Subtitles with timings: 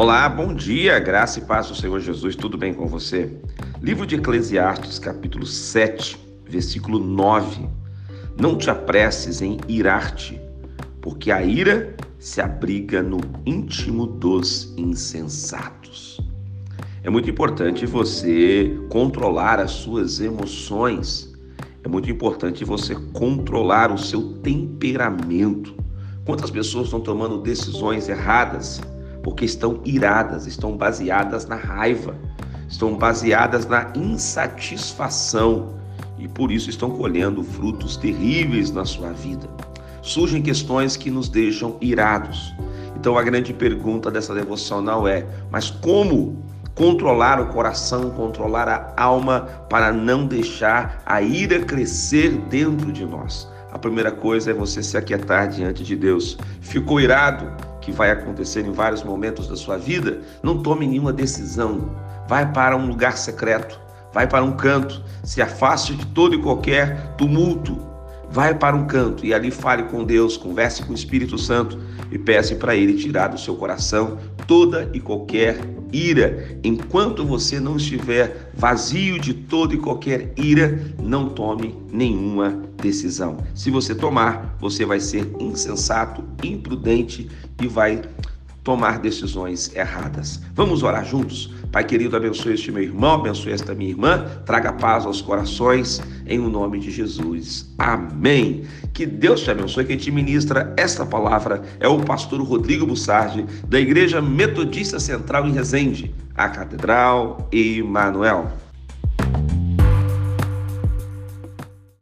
[0.00, 3.36] Olá, bom dia, graça e paz do Senhor Jesus, tudo bem com você?
[3.82, 6.18] Livro de Eclesiastes, capítulo 7,
[6.48, 7.68] versículo 9.
[8.40, 10.40] Não te apresses em irar-te,
[11.02, 16.18] porque a ira se abriga no íntimo dos insensatos.
[17.02, 21.30] É muito importante você controlar as suas emoções.
[21.84, 25.74] É muito importante você controlar o seu temperamento.
[26.24, 28.80] Quantas pessoas estão tomando decisões erradas
[29.22, 32.14] porque estão iradas, estão baseadas na raiva,
[32.68, 35.80] estão baseadas na insatisfação
[36.18, 39.48] e por isso estão colhendo frutos terríveis na sua vida.
[40.02, 42.54] Surgem questões que nos deixam irados.
[42.96, 46.42] Então a grande pergunta dessa devocional é: mas como
[46.74, 53.48] controlar o coração, controlar a alma para não deixar a ira crescer dentro de nós?
[53.72, 56.36] A primeira coisa é você se aquietar diante de Deus.
[56.60, 57.69] Ficou irado?
[57.80, 61.90] Que vai acontecer em vários momentos da sua vida, não tome nenhuma decisão.
[62.28, 63.80] Vai para um lugar secreto,
[64.12, 67.89] vai para um canto, se afaste de todo e qualquer tumulto.
[68.30, 71.78] Vai para um canto e ali fale com Deus, converse com o Espírito Santo
[72.12, 75.58] e peça para Ele tirar do seu coração toda e qualquer
[75.92, 76.58] ira.
[76.62, 83.38] Enquanto você não estiver vazio de toda e qualquer ira, não tome nenhuma decisão.
[83.54, 87.28] Se você tomar, você vai ser insensato, imprudente
[87.60, 88.00] e vai
[88.62, 90.40] tomar decisões erradas.
[90.54, 91.52] Vamos orar juntos?
[91.72, 96.38] Pai querido, abençoe este meu irmão, abençoe esta minha irmã, traga paz aos corações, em
[96.40, 97.72] o nome de Jesus.
[97.78, 98.64] Amém.
[98.92, 99.84] Que Deus te abençoe.
[99.84, 105.52] Quem te ministra esta palavra é o pastor Rodrigo Bussardi, da Igreja Metodista Central em
[105.52, 108.50] Resende, a Catedral Emanuel.